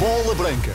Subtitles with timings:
[0.00, 0.74] Bola Branca.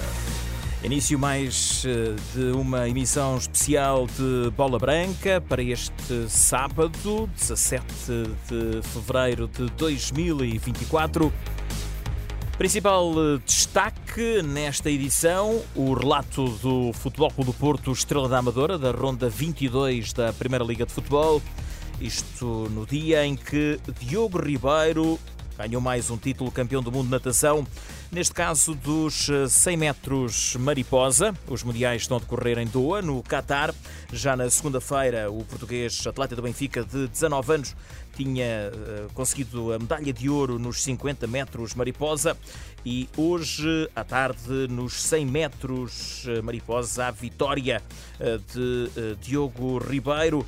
[0.81, 7.86] Início mais eh, de uma emissão especial de Bola Branca para este sábado, 17
[8.48, 11.34] de fevereiro de 2024.
[12.58, 18.77] Principal eh, destaque nesta edição, o relato do Futebol Clube do Porto Estrela da Amadora,
[18.77, 21.41] da ronda 22 da Primeira Liga de Futebol.
[21.99, 25.20] Isto no dia em que Diogo Ribeiro
[25.58, 27.66] ganhou mais um título campeão do mundo de natação,
[28.12, 31.34] neste caso dos 100 eh, metros mariposa.
[31.48, 33.73] Os mundiais estão a decorrer em Doha, no Qatar.
[34.13, 37.76] Já na segunda-feira, o português atleta do Benfica de 19 anos
[38.16, 42.35] tinha uh, conseguido a medalha de ouro nos 50 metros mariposa
[42.84, 47.82] e hoje à tarde nos 100 metros eh, mariposa a vitória
[48.54, 50.46] de Diogo Ribeiro.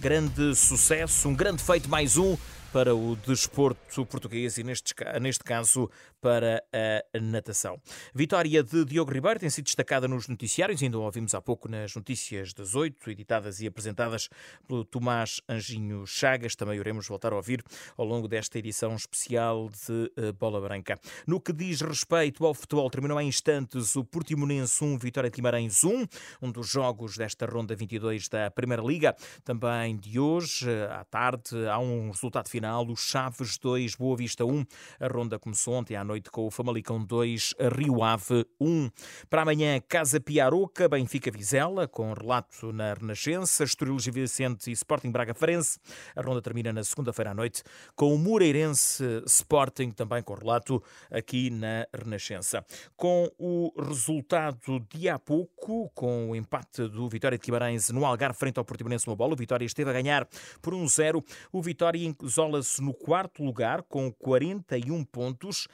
[0.00, 2.36] Grande sucesso, um grande feito mais um
[2.72, 7.80] para o desporto português e, neste, neste caso, para a natação.
[8.14, 12.52] Vitória de Diogo Ribeiro tem sido destacada nos noticiários, ainda ouvimos há pouco nas notícias
[12.52, 14.28] das oito, editadas e apresentadas
[14.66, 16.54] pelo Tomás Anjinho Chagas.
[16.54, 17.62] Também iremos voltar a ouvir
[17.96, 20.98] ao longo desta edição especial de eh, Bola Branca.
[21.26, 25.84] No que diz respeito ao futebol, terminou há instantes o Portimonense 1, Vitória de Guimarães
[25.84, 26.06] 1,
[26.42, 29.14] um dos jogos desta ronda 22 da Primeira Liga.
[29.44, 34.64] Também de hoje, à tarde, há um resultado final, o Chaves 2, Boa Vista 1.
[35.00, 38.90] A ronda começou ontem à noite com o Famalicão 2, Rio Ave 1.
[39.28, 45.12] Para amanhã, Casa Piaroca, Benfica Vizela, com relato na Renascença, Estoril Gil Vicente e Sporting
[45.12, 45.78] Braga Farense.
[46.16, 47.62] A ronda termina na segunda-feira à noite
[47.94, 52.64] com o Moreirense Sporting, também com relato aqui na Renascença.
[52.96, 58.36] Com o resultado de há pouco, com o empate do Vitória de Guimarães no Algarve
[58.36, 60.26] frente ao Portimonense uma bola, o Vitória esteve a ganhar
[60.60, 61.24] por 1-0.
[61.52, 65.68] O Vitória isola-se no quarto lugar com 41 pontos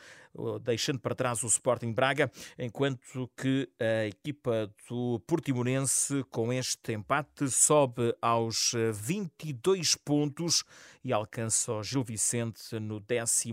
[0.63, 7.49] deixando para trás o Sporting Braga, enquanto que a equipa do Portimonense, com este empate,
[7.51, 10.65] sobe aos 22 pontos
[11.05, 13.53] e alcança o Gil Vicente no 11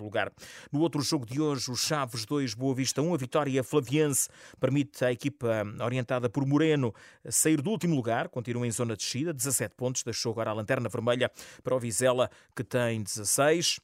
[0.00, 0.32] lugar.
[0.72, 4.28] No outro jogo de hoje, o Chaves 2, Boa Vista 1, a vitória flaviense
[4.60, 6.92] permite à equipa orientada por Moreno
[7.28, 10.88] sair do último lugar, continua em zona de descida, 17 pontos, deixou agora a lanterna
[10.88, 11.30] vermelha
[11.62, 13.80] para o Vizela, que tem 16.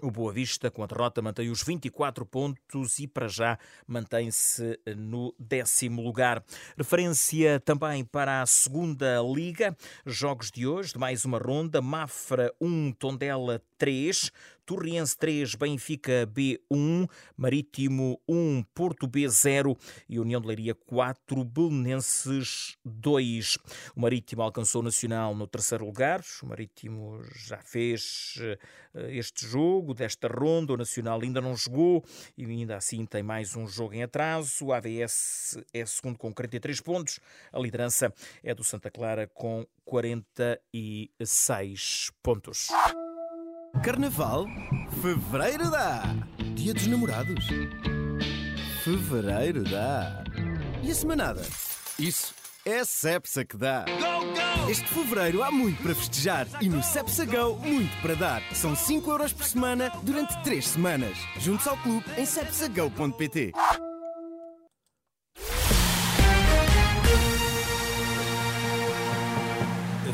[0.00, 5.34] O Boa Vista, com a derrota, mantém os 24 pontos e, para já, mantém-se no
[5.38, 6.42] décimo lugar.
[6.78, 9.76] Referência também para a segunda Liga.
[10.06, 11.82] Jogos de hoje, de mais uma ronda.
[11.82, 14.30] Mafra 1, Tondela 3.
[14.64, 19.76] Torriense 3, Benfica B1, Marítimo 1, Porto B0
[20.08, 23.58] e União de Leiria 4, Belenenses 2.
[23.96, 26.22] O Marítimo alcançou o Nacional no terceiro lugar.
[26.44, 28.56] O Marítimo já fez eh,
[29.10, 30.74] este jogo desta ronda.
[30.74, 32.04] O Nacional ainda não jogou
[32.38, 34.66] e ainda assim tem mais um jogo em atraso.
[34.66, 37.18] O AVS é segundo com 43 pontos.
[37.52, 38.14] A liderança
[38.44, 42.68] é do Santa Clara com 46 pontos.
[43.82, 44.46] Carnaval?
[45.02, 46.04] Fevereiro dá!
[46.54, 47.44] Dia dos namorados?
[48.84, 50.22] Fevereiro dá!
[50.84, 51.42] E a semanada?
[51.98, 52.32] Isso
[52.64, 53.84] é a Cepsa que dá!
[53.84, 54.70] Go, go!
[54.70, 58.42] Este fevereiro há muito para festejar e no Cepsa Go muito para dar.
[58.54, 61.18] São 5 euros por semana durante 3 semanas.
[61.40, 63.52] Juntos ao clube em cepsago.pt.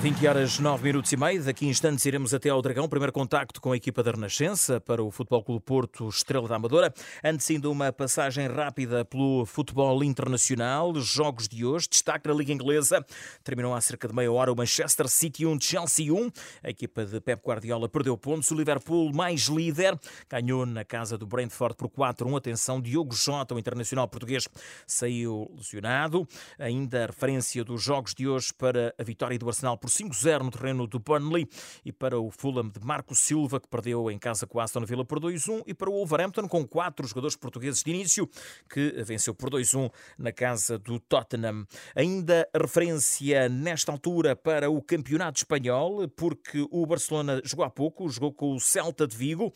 [0.01, 1.43] 20 horas 9 minutos e meio.
[1.43, 2.89] Daqui a instantes iremos até ao Dragão.
[2.89, 6.95] Primeiro contacto com a equipa da Renascença para o Futebol Clube Porto Estrela da Amadora.
[7.25, 10.95] Antes ainda uma passagem rápida pelo futebol internacional.
[11.01, 11.89] Jogos de hoje.
[11.91, 13.05] Destaque na Liga Inglesa.
[13.43, 16.31] Terminou há cerca de meia hora o Manchester City 1, Chelsea 1.
[16.63, 18.49] A equipa de Pep Guardiola perdeu pontos.
[18.53, 19.99] O Liverpool, mais líder,
[20.31, 22.37] ganhou na casa do Brentford por 4-1.
[22.37, 24.47] Atenção, Diogo Jota, o internacional português,
[24.87, 26.25] saiu lesionado.
[26.57, 30.43] Ainda a referência dos jogos de hoje para a vitória do Arsenal por por 5-0
[30.43, 31.49] no terreno do Burnley
[31.85, 35.05] e para o Fulham de Marco Silva, que perdeu em casa com a Aston Villa
[35.05, 38.29] por 2-1 e para o Wolverhampton com quatro jogadores portugueses de início,
[38.69, 41.67] que venceu por 2-1 na casa do Tottenham.
[41.97, 48.33] Ainda referência nesta altura para o Campeonato Espanhol, porque o Barcelona jogou há pouco, jogou
[48.33, 49.53] com o Celta de Vigo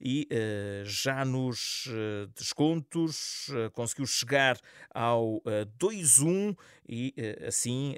[0.00, 4.58] e uh, já nos uh, descontos uh, conseguiu chegar
[4.94, 5.42] ao
[5.78, 6.56] 2-1
[6.90, 7.14] e
[7.46, 7.94] assim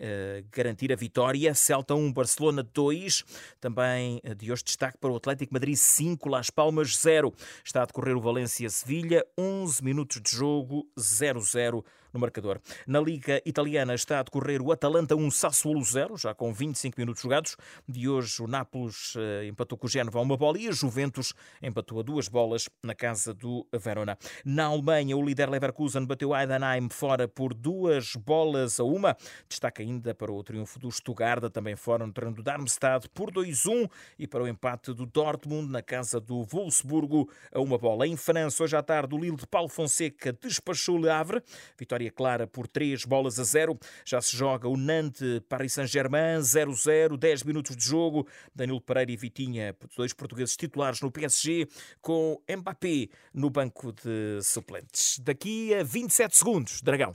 [0.50, 1.54] garantir a vitória.
[1.54, 3.24] Celta 1, Barcelona 2.
[3.60, 7.32] Também de hoje destaque para o Atlético Madrid 5, Las Palmas 0.
[7.64, 12.60] Está a decorrer o Valência-Sevilha, 11 minutos de jogo, 0-0 no marcador.
[12.86, 17.22] Na Liga Italiana está a decorrer o Atalanta 1 Sassuolo 0, já com 25 minutos
[17.22, 17.56] jogados.
[17.88, 21.32] De hoje o Nápoles eh, empatou com o Génova a uma bola e a Juventus
[21.62, 24.18] empatou a duas bolas na casa do Verona.
[24.44, 29.16] Na Alemanha o líder Leverkusen bateu Heidenheim fora por duas bolas a uma.
[29.48, 33.90] Destaca ainda para o triunfo do Stuttgart, também fora no terreno do Darmstadt por 2-1
[34.18, 38.06] e para o empate do Dortmund na casa do Wolfsburgo a uma bola.
[38.06, 41.42] Em França, hoje à tarde, o Lille de Paulo Fonseca despachou Le Havre.
[41.78, 43.78] Vitória vitória clara por 3 bolas a 0.
[44.04, 48.26] Já se joga o Nantes Paris Saint-Germain 0-0, 10 minutos de jogo.
[48.54, 51.68] Danilo Pereira e Vitinha, dois portugueses titulares no PSG,
[52.00, 55.18] com Mbappé no banco de suplentes.
[55.18, 57.12] Daqui a 27 segundos, Dragão.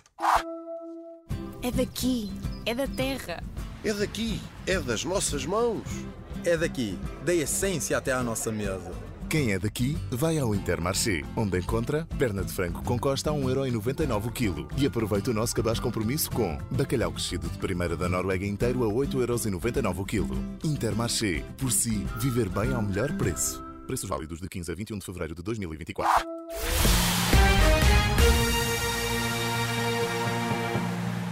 [1.62, 2.32] É daqui,
[2.66, 3.44] é da terra.
[3.84, 5.84] É daqui, é das nossas mãos.
[6.46, 8.92] É daqui, da essência até à nossa mesa.
[9.28, 14.28] Quem é daqui vai ao Intermarché, onde encontra perna de frango com costa a 1,99€
[14.28, 14.68] o quilo.
[14.78, 18.94] E aproveita o nosso cabaz compromisso com bacalhau crescido de primeira da Noruega inteiro a
[18.94, 20.38] 8,99€ o quilo.
[20.64, 23.62] Intermarché, por si, viver bem ao melhor preço.
[23.86, 26.26] Preços válidos de 15 a 21 de fevereiro de 2024.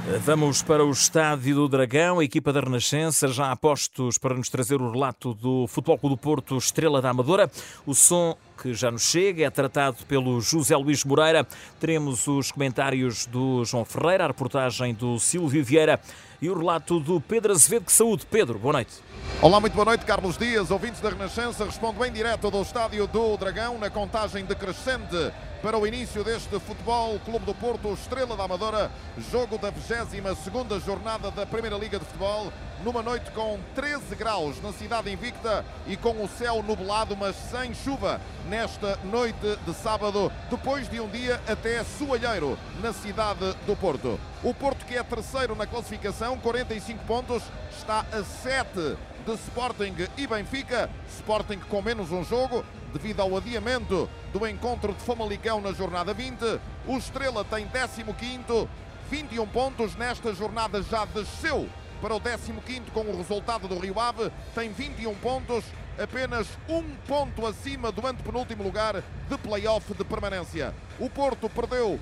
[0.07, 4.49] Vamos para o Estádio do Dragão, a equipa da Renascença, já a postos para nos
[4.49, 7.49] trazer o relato do Futebol Clube do Porto Estrela da Amadora.
[7.87, 11.45] O som que já nos chega é tratado pelo José Luís Moreira.
[11.79, 15.99] Teremos os comentários do João Ferreira, a reportagem do Silvio Vieira
[16.39, 17.85] e o relato do Pedro Azevedo.
[17.85, 18.93] Que saúde, Pedro, boa noite.
[19.41, 21.65] Olá, muito boa noite, Carlos Dias, ouvintes da Renascença.
[21.65, 25.31] Respondo em direto do Estádio do Dragão, na contagem decrescente
[25.61, 28.91] para o início deste Futebol Clube do Porto, Estrela da Amadora,
[29.31, 32.51] jogo da 22ª jornada da Primeira Liga de Futebol,
[32.83, 37.73] numa noite com 13 graus na cidade invicta e com o céu nublado, mas sem
[37.73, 44.19] chuva, nesta noite de sábado, depois de um dia até soalheiro na cidade do Porto.
[44.43, 50.27] O Porto, que é terceiro na classificação, 45 pontos, está a 7 de Sporting e
[50.27, 50.89] Benfica.
[51.09, 52.63] Sporting com menos um jogo,
[52.93, 56.59] devido ao adiamento do encontro de Famalicão na jornada 20.
[56.87, 58.67] O Estrela tem 15º,
[59.09, 59.95] 21 pontos.
[59.95, 61.67] Nesta jornada já desceu
[62.01, 64.31] para o 15º com o resultado do Rio Ave.
[64.53, 65.65] Tem 21 pontos,
[65.97, 70.71] apenas um ponto acima do antepenúltimo lugar de play-off de permanência.
[70.99, 71.99] O Porto perdeu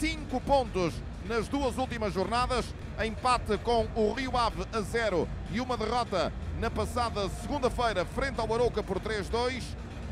[0.00, 0.94] 5 pontos
[1.28, 2.64] nas duas últimas jornadas,
[3.04, 6.32] empate com o Rio Ave a 0 e uma derrota
[6.62, 9.64] na passada segunda-feira frente ao Arouca por 3-2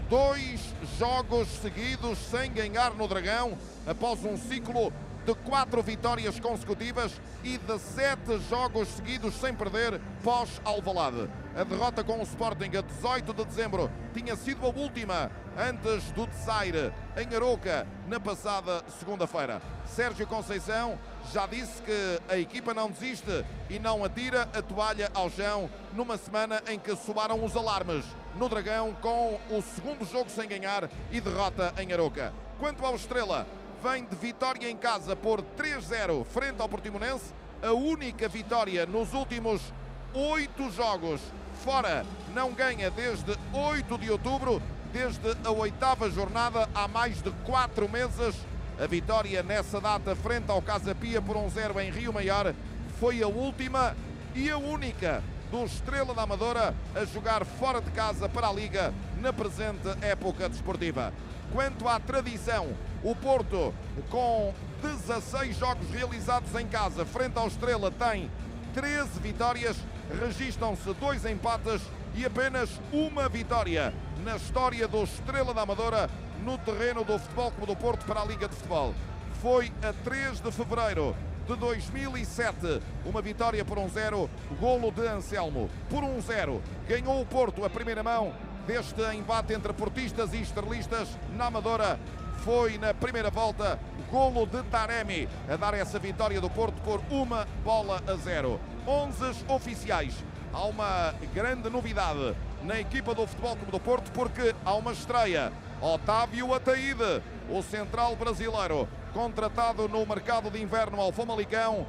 [0.09, 3.57] dois jogos seguidos sem ganhar no Dragão,
[3.87, 4.93] após um ciclo
[5.25, 7.13] de quatro vitórias consecutivas
[7.45, 11.29] e de sete jogos seguidos sem perder pós-Alvalade.
[11.57, 16.27] A derrota com o Sporting a 18 de dezembro tinha sido a última antes do
[16.27, 19.61] Desaire em Aroca na passada segunda-feira.
[19.85, 20.99] Sérgio Conceição
[21.33, 26.17] já disse que a equipa não desiste e não atira a toalha ao chão numa
[26.17, 28.05] semana em que soaram os alarmes
[28.37, 32.33] no Dragão com o segundo jogo sem ganhar e derrota em Aroca.
[32.59, 33.47] Quanto ao Estrela,
[33.83, 37.33] vem de vitória em casa por 3-0 frente ao Portimonense,
[37.63, 39.73] a única vitória nos últimos
[40.13, 41.21] oito jogos.
[41.65, 42.05] Fora,
[42.35, 44.63] não ganha desde 8 de outubro,
[44.93, 48.35] desde a oitava jornada, há mais de quatro meses.
[48.79, 52.55] A vitória nessa data frente ao Casa Pia por 1-0 um em Rio Maior
[52.99, 53.97] foi a última
[54.35, 58.93] e a única do Estrela da Amadora a jogar fora de casa para a Liga
[59.21, 61.13] na presente época desportiva.
[61.53, 62.69] Quanto à tradição,
[63.03, 63.75] o Porto,
[64.09, 68.31] com 16 jogos realizados em casa frente ao Estrela, tem
[68.73, 69.77] 13 vitórias,
[70.21, 71.83] registram-se dois empates
[72.15, 73.93] e apenas uma vitória
[74.25, 76.09] na história do Estrela da Amadora
[76.45, 78.95] no terreno do Futebol Clube do Porto para a Liga de Futebol.
[79.43, 81.17] Foi a 3 de fevereiro
[81.49, 82.81] de 2007.
[83.05, 85.69] Uma vitória por 1-0, um golo de Anselmo.
[85.89, 88.33] Por 1-0, um ganhou o Porto a primeira mão
[88.67, 91.99] deste embate entre portistas e estrelistas na Amadora.
[92.39, 93.79] Foi na primeira volta
[94.11, 98.61] golo de Taremi a dar essa vitória do Porto por uma bola a zero.
[98.87, 100.15] 11 oficiais.
[100.53, 105.53] Há uma grande novidade na equipa do Futebol Clube do Porto porque há uma estreia.
[105.81, 111.87] Otávio Ataíde, o central brasileiro, contratado no mercado de inverno ao Famalicão,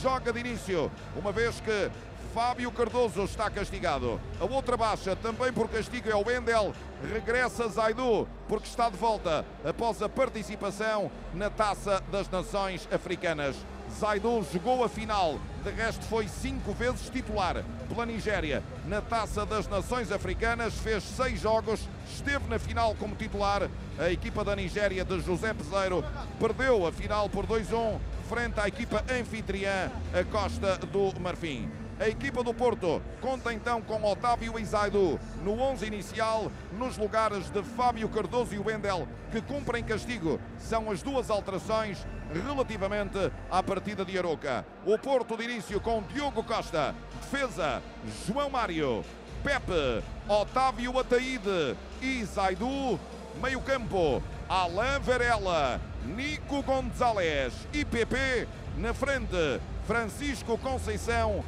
[0.00, 1.90] joga de início, uma vez que
[2.34, 4.20] Fábio Cardoso está castigado.
[4.40, 6.74] A outra baixa, também por castigo, é o Wendel.
[7.12, 13.54] Regressa Zaidu, porque está de volta após a participação na Taça das Nações Africanas.
[14.00, 18.64] Zaidu jogou a final, de resto foi cinco vezes titular pela Nigéria.
[18.88, 23.70] Na Taça das Nações Africanas fez seis jogos, esteve na final como titular.
[23.96, 26.04] A equipa da Nigéria de José Peseiro
[26.40, 31.83] perdeu a final por 2-1 frente à equipa anfitriã, a Costa do Marfim.
[32.00, 37.48] A equipa do Porto conta então com Otávio e Zaidu no 11 inicial, nos lugares
[37.50, 40.40] de Fábio Cardoso e Wendel, que cumprem castigo.
[40.58, 44.66] São as duas alterações relativamente à partida de Aroca.
[44.84, 47.80] O Porto de início com Diogo Costa, defesa
[48.26, 49.04] João Mário,
[49.44, 52.98] Pepe, Otávio Ataíde e Zaidu,
[53.40, 58.48] meio campo, Alain Varela, Nico Gonzalez e PP
[58.78, 61.44] na frente, Francisco Conceição,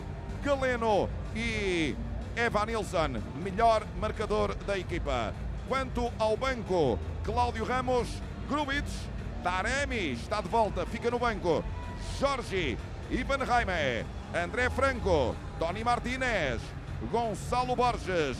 [0.47, 1.97] Galeno e
[2.37, 5.35] Evanilson, melhor marcador da equipa.
[5.67, 9.09] Quanto ao banco, Cláudio Ramos, Grubitz,
[9.43, 11.65] Taremi está de volta, fica no banco.
[12.21, 12.79] Jorge,
[13.11, 16.62] Ivan Jaime, André Franco, Tony Martinez,
[17.11, 18.38] Gonçalo Borges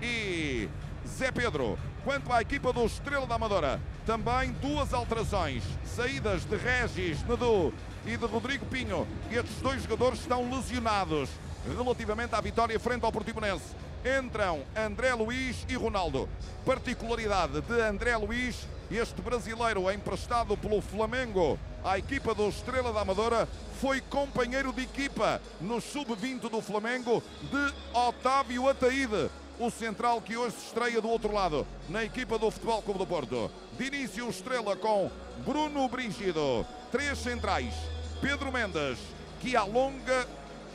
[0.00, 0.70] e
[1.06, 1.78] Zé Pedro.
[2.02, 5.62] Quanto à equipa do Estrela da Amadora, também duas alterações.
[5.84, 7.72] Saídas de Regis Nedu
[8.06, 9.06] e de Rodrigo Pinho.
[9.30, 11.28] Estes dois jogadores estão lesionados
[11.76, 13.74] relativamente à vitória frente ao Portimonense.
[14.18, 16.28] Entram André Luiz e Ronaldo.
[16.66, 23.48] Particularidade de André Luiz, este brasileiro emprestado pelo Flamengo à equipa do Estrela da Amadora,
[23.80, 30.56] foi companheiro de equipa no sub-20 do Flamengo de Otávio Ataíde o central que hoje
[30.56, 33.50] se estreia do outro lado, na equipa do Futebol Clube do Porto.
[33.78, 35.10] De início, estrela com
[35.44, 36.66] Bruno Brígido.
[36.90, 37.74] Três centrais,
[38.20, 38.98] Pedro Mendes,
[39.40, 40.26] Kialonga,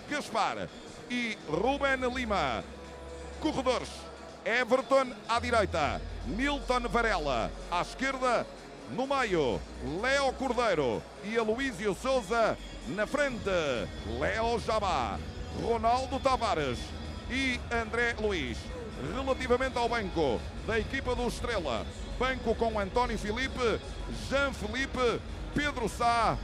[0.10, 0.68] Gaspar
[1.10, 2.64] e Ruben Lima.
[3.40, 3.90] Corredores,
[4.44, 8.48] Everton à direita, Milton Varela à esquerda,
[8.92, 9.62] no meio,
[10.02, 12.58] Léo Cordeiro e Aloísio Souza
[12.88, 13.50] na frente,
[14.20, 15.20] Léo Jabá,
[15.62, 16.80] Ronaldo Tavares
[17.30, 18.58] e André Luiz
[19.14, 21.86] relativamente ao banco da equipa do Estrela.
[22.20, 23.80] Banco com António Felipe,
[24.30, 25.22] Jean Felipe,
[25.54, 26.38] Pedro Sá,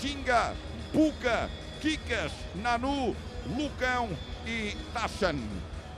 [0.00, 0.54] Xinga,
[0.92, 1.48] Buca,
[1.80, 4.10] Kikas, Nanu, Lucão
[4.46, 5.38] e Tachan.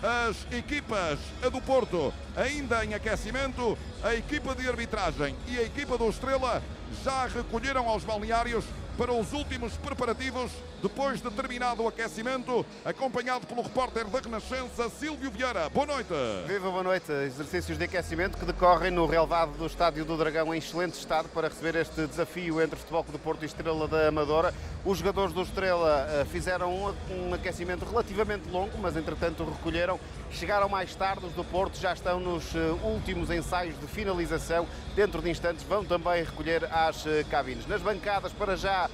[0.03, 1.19] As equipas
[1.53, 6.63] do Porto ainda em aquecimento, a equipa de arbitragem e a equipa do Estrela
[7.05, 8.65] já recolheram aos balneários
[8.97, 10.51] para os últimos preparativos
[10.83, 15.69] depois de terminado o aquecimento, acompanhado pelo repórter da Renascença, Silvio Vieira.
[15.71, 16.15] Boa noite.
[16.47, 17.11] Viva, boa noite.
[17.13, 21.49] Exercícios de aquecimento que decorrem no relevado do Estádio do Dragão em excelente estado para
[21.49, 24.55] receber este desafio entre Futebol do Porto e Estrela da Amadora.
[24.85, 30.01] Os jogadores do Estrela eh, fizeram um aquecimento relativamente longo, mas entretanto recolheram.
[30.31, 34.67] Chegaram mais tarde, os do Porto já estão nos eh, últimos ensaios de finalização.
[34.95, 37.67] Dentro de instantes vão também recolher as eh, cabines.
[37.67, 38.89] Nas bancadas, para já,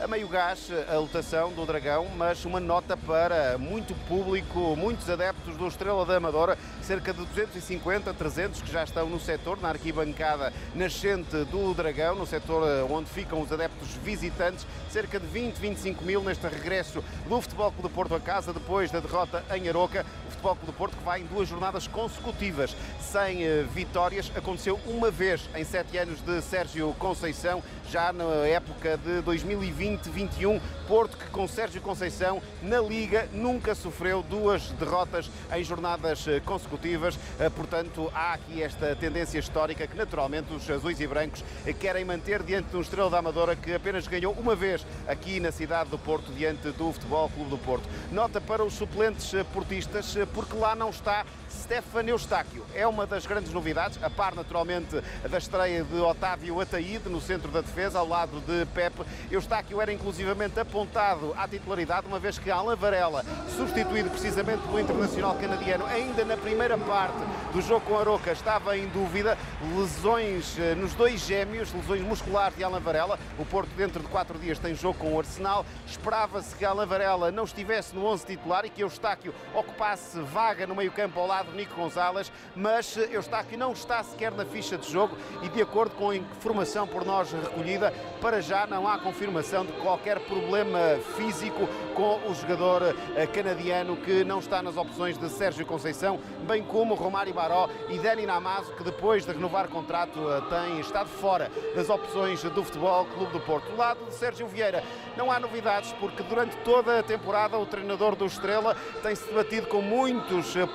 [0.00, 5.56] a meio gás a lotação do Dragão, mas uma nota para muito público, muitos adeptos
[5.56, 10.52] do Estrela da Amadora, cerca de 250, 300 que já estão no setor, na arquibancada
[10.74, 16.04] nascente do Dragão, no setor eh, onde ficam os adeptos visitantes, cerca de 20, 25
[16.04, 20.04] mil neste regresso do Futebol Clube do Porto a casa depois da derrota em Aroca.
[20.26, 24.30] O Futebol Clube do Porto que vai em duas jornadas consecutivas sem eh, vitórias.
[24.34, 30.58] Aconteceu uma vez em sete anos de Sérgio Conceição, já na época de 2020-21.
[30.88, 37.18] Porto que com Sérgio Conceição na Liga nunca sofreu duas derrotas em jornadas eh, consecutivas.
[37.38, 41.44] Eh, portanto, há aqui esta tendência histórica que naturalmente os azuis e brancos
[41.78, 45.52] querem manter diante de um Estrela da Amadora que apenas ganhou uma vez aqui na
[45.52, 47.86] cidade do Porto diante do Futebol Clube do Porto.
[48.10, 51.26] Nota para os suplentes portistas porque lá não está
[51.62, 52.66] Stefan Eustáquio.
[52.74, 55.00] É uma das grandes novidades, a par naturalmente
[55.30, 59.02] da estreia de Otávio Ataíde no centro da defesa, ao lado de Pepe.
[59.30, 63.24] Eustáquio era inclusivamente apontado à titularidade, uma vez que Alan Varela,
[63.56, 67.18] substituído precisamente pelo internacional canadiano, ainda na primeira parte
[67.52, 69.38] do jogo com Aroca, estava em dúvida.
[69.76, 73.18] Lesões eh, nos dois gêmeos, lesões musculares de Alan Varela.
[73.38, 75.64] O Porto, dentro de quatro dias, tem jogo com o Arsenal.
[75.86, 80.74] Esperava-se que Alan Varela não estivesse no 11 titular e que Eustáquio ocupasse vaga no
[80.74, 85.48] meio-campo ao lado Nico Gonzalez, mas Eustáquio não está sequer na ficha de jogo e,
[85.48, 90.20] de acordo com a informação por nós recolhida, para já não há confirmação de qualquer
[90.20, 96.18] problema físico com o jogador eh, canadiano que não está nas opções de Sérgio Conceição,
[96.46, 101.08] bem como Romário Baró e Dani Namazo, que depois de renovar contrato eh, têm estado
[101.08, 103.70] fora das opções do Futebol Clube do Porto.
[103.70, 104.82] Do lado de Sérgio Vieira,
[105.16, 109.82] não há novidades, porque durante toda a temporada o treinador do Estrela tem-se debatido com
[109.82, 110.66] muitos eh,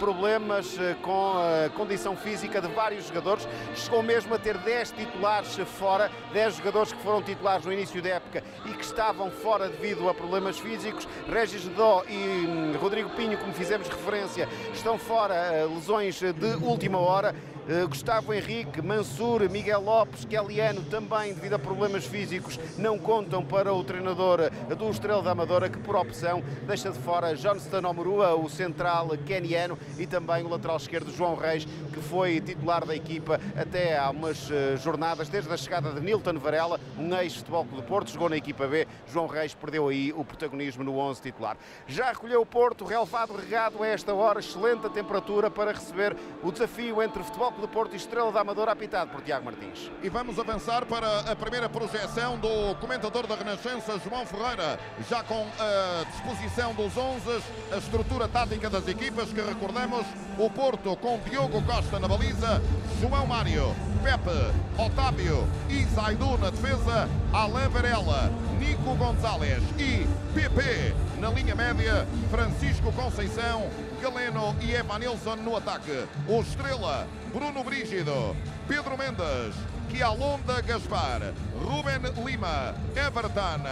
[0.67, 3.47] problemas com a condição física de vários jogadores.
[3.75, 8.09] Chegou mesmo a ter 10 titulares fora, 10 jogadores que foram titulares no início da
[8.09, 11.07] época e que estavam fora devido a problemas físicos.
[11.31, 16.97] Regis Dó e hum, Rodrigo Pinho, como fizemos referência, estão fora eh, lesões de última
[16.97, 17.33] hora.
[17.69, 23.73] Eh, Gustavo Henrique, Mansur, Miguel Lopes, Keliano também devido a problemas físicos não contam para
[23.73, 28.47] o treinador do Estrela da Amadora que por opção deixa de fora Johnston Omurua, o
[28.47, 33.97] central keniano e também o lateral esquerdo João Reis que foi titular da equipa até
[33.97, 38.29] há umas eh, jornadas desde a chegada de Nilton Varela, um ex-futebol do Porto, jogou
[38.29, 41.57] na equipa B, João Reis perdeu aí o protagonismo no 11 titular.
[41.85, 46.49] Já recolheu o Porto, relevado regado a esta hora, excelente a temperatura para receber o
[46.49, 49.91] desafio entre Futebol do Porto e Estrela da Amadora, apitado por Tiago Martins.
[50.03, 55.45] E vamos avançar para a primeira projeção do comentador da Renascença, João Ferreira, já com
[55.59, 60.05] a disposição dos 11, a estrutura tática das equipas que recordamos,
[60.37, 62.61] o Porto com Diogo Costa na baliza,
[63.01, 71.29] João Mário, Pepe, Otávio e Zaidu na defesa, Alain Varela, Nico Gonzalez e PP na
[71.29, 73.69] linha média, Francisco Conceição,
[74.01, 76.05] Galeno e Evanilson no ataque.
[76.27, 78.35] O Estrela, Bruno Brígido,
[78.67, 79.55] Pedro Mendes,
[79.89, 83.63] Kialonda Gaspar, Ruben Lima, Everton,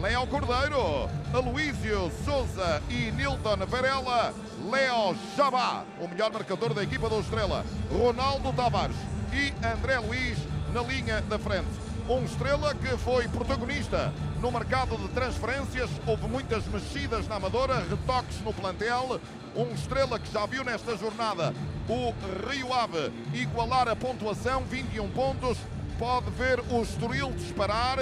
[0.00, 4.34] Léo Cordeiro, Aloísio Souza e Nilton Varela,
[4.70, 8.96] Léo Jabá, o melhor marcador da equipa do Estrela, Ronaldo Tavares
[9.32, 10.38] e André Luiz
[10.72, 11.89] na linha da frente.
[12.10, 18.40] Um Estrela que foi protagonista no mercado de transferências, houve muitas mexidas na Amadora, retoques
[18.40, 19.20] no plantel.
[19.54, 21.54] Um Estrela que já viu nesta jornada
[21.88, 22.12] o
[22.50, 25.56] Rio Ave igualar a pontuação, 21 pontos.
[26.00, 27.98] Pode ver o Estoril disparar,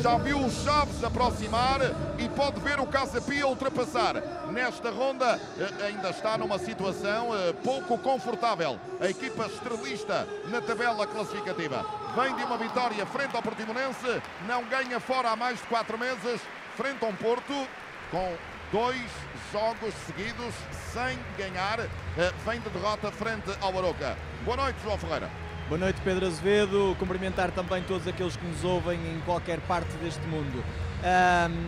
[0.00, 1.80] já viu o Chaves aproximar
[2.18, 4.22] e pode ver o Casa Pia ultrapassar.
[4.52, 8.78] Nesta ronda eh, ainda está numa situação eh, pouco confortável.
[9.00, 14.98] A equipa estrelista na tabela classificativa vem de uma vitória frente ao Portimonense, não ganha
[14.98, 16.40] fora há mais de quatro meses,
[16.74, 17.68] frente a um Porto
[18.10, 18.34] com
[18.72, 19.10] dois
[19.52, 20.54] jogos seguidos
[20.94, 24.16] sem ganhar, eh, vem de derrota frente ao Aroca.
[24.46, 25.28] Boa noite, João Ferreira.
[25.68, 26.96] Boa noite, Pedro Azevedo.
[26.98, 30.64] Cumprimentar também todos aqueles que nos ouvem em qualquer parte deste mundo.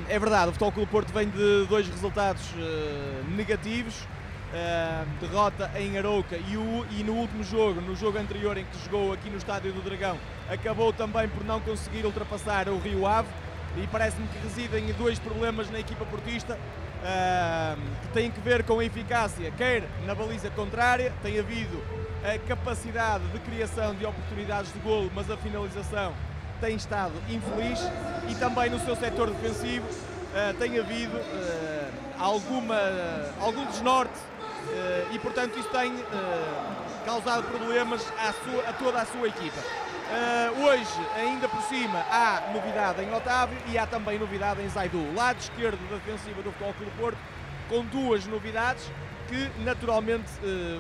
[0.09, 4.07] É verdade, o Futebol Clube Porto vem de dois resultados uh, negativos.
[4.49, 8.83] Uh, derrota em Arouca e, o, e, no último jogo, no jogo anterior em que
[8.83, 13.29] jogou aqui no Estádio do Dragão, acabou também por não conseguir ultrapassar o Rio Ave
[13.77, 18.79] e parece-me que residem dois problemas na equipa portista uh, que têm que ver com
[18.79, 21.83] a eficácia, quer na baliza contrária, tem havido
[22.25, 26.15] a capacidade de criação de oportunidades de golo, mas a finalização
[26.61, 27.81] tem estado infeliz
[28.29, 32.81] e também no seu setor defensivo uh, tem havido uh, alguma,
[33.41, 34.19] algum desnorte
[35.13, 35.93] e portanto isso tem
[37.05, 39.61] causado problemas à sua, a toda a sua equipa.
[40.63, 45.15] hoje, ainda por cima, há novidade em Otávio e há também novidade em Zaidu.
[45.15, 47.19] Lado esquerdo da defensiva do Futebol Clube Porto,
[47.69, 48.85] com duas novidades
[49.29, 50.29] que naturalmente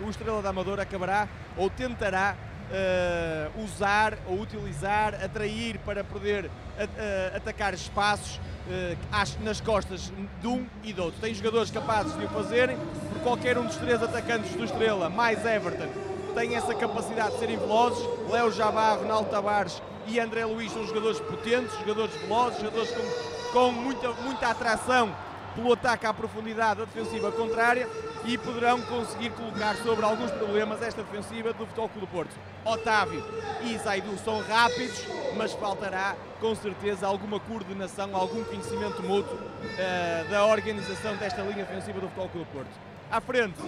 [0.04, 2.36] o Estrela da Amadora acabará ou tentará
[2.68, 10.66] uh, usar ou utilizar, atrair para poder uh, atacar espaços uh, nas costas de um
[10.84, 11.20] e do outro.
[11.20, 12.76] Tem jogadores capazes de o fazerem,
[13.18, 15.88] qualquer um dos três atacantes do Estrela, mais Everton,
[16.34, 18.06] tem essa capacidade de serem velozes.
[18.30, 23.72] Léo Jabá, Ronaldo Tavares e André Luiz são jogadores potentes, jogadores velozes, jogadores com, com
[23.72, 25.14] muita, muita atração
[25.54, 27.88] pelo ataque à profundidade da defensiva contrária
[28.24, 32.36] e poderão conseguir colocar sobre alguns problemas esta defensiva do Futebol Clube do Porto.
[32.64, 33.24] Otávio
[33.62, 35.04] e Zaidu são rápidos,
[35.36, 42.00] mas faltará com certeza alguma coordenação, algum conhecimento mútuo uh, da organização desta linha defensiva
[42.00, 42.87] do Futebol Clube do Porto.
[43.10, 43.58] À frente,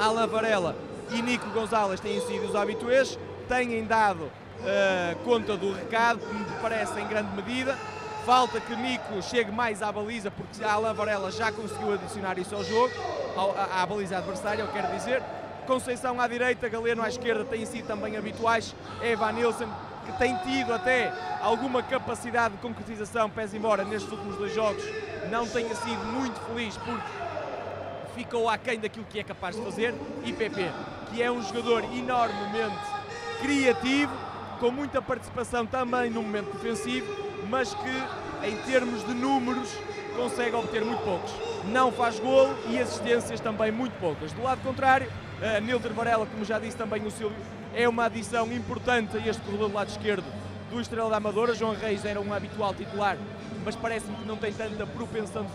[0.00, 0.76] Alan Varela
[1.10, 6.44] e Nico Gonzalez têm sido os habituês, têm dado uh, conta do recado, que me
[6.62, 7.76] parece em grande medida.
[8.24, 12.54] Falta que Nico chegue mais à baliza, porque a Alan Varela já conseguiu adicionar isso
[12.54, 12.92] ao jogo,
[13.36, 15.20] à, à baliza adversária, eu quero dizer.
[15.66, 18.74] Conceição à direita, Galeno à esquerda têm sido também habituais.
[19.02, 19.68] Evan Nilsson,
[20.06, 24.84] que tem tido até alguma capacidade de concretização, pese embora nestes últimos dois jogos
[25.30, 27.02] não tenha sido muito feliz porque
[28.20, 29.94] ficou aquém daquilo que é capaz de fazer.
[30.24, 30.70] E PP,
[31.10, 32.76] que é um jogador enormemente
[33.40, 34.12] criativo,
[34.58, 39.68] com muita participação também no momento defensivo mas que em termos de números
[40.16, 41.32] consegue obter muito poucos.
[41.64, 44.32] Não faz golo e assistências também muito poucas.
[44.32, 47.36] Do lado contrário, uh, Nilton Varela, como já disse também o Silvio,
[47.74, 50.24] é uma adição importante a este corredor do lado esquerdo
[50.70, 51.54] do Estrela da Amadora.
[51.54, 53.16] João Reis era um habitual titular,
[53.64, 55.46] mas parece-me que não tem tanta propensão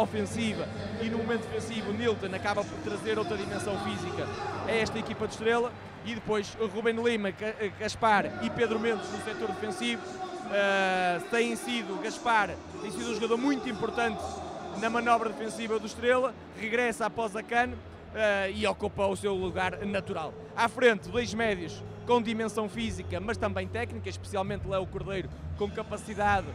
[0.00, 0.68] ofensiva
[1.00, 4.26] e no momento defensivo Nilton acaba por trazer outra dimensão física
[4.66, 5.72] a esta equipa de Estrela.
[6.04, 7.30] e depois Ruben Lima,
[7.78, 10.02] Gaspar e Pedro Mendes no setor defensivo.
[10.02, 12.50] Uh, têm sido, Gaspar
[12.82, 14.22] tem sido um jogador muito importante
[14.80, 19.78] na manobra defensiva do Estrela, regressa após a cano uh, e ocupa o seu lugar
[19.86, 20.34] natural.
[20.56, 26.48] À frente, dois médios com dimensão física, mas também técnica, especialmente Léo Cordeiro, com capacidade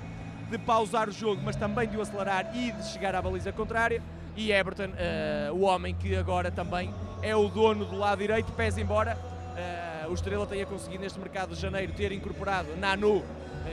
[0.50, 4.02] de pausar o jogo, mas também de o acelerar e de chegar à baliza contrária.
[4.36, 8.80] E Everton, uh, o homem que agora também é o dono do lado direito, pese
[8.80, 13.24] embora uh, o Estrela tenha conseguido neste mercado de janeiro ter incorporado Nanu, uh,